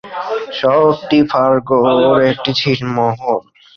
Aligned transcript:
শহরটি 0.53 1.19
ফারগোর 1.31 1.89
একটি 2.31 2.51
ছিটমহল। 2.53 3.39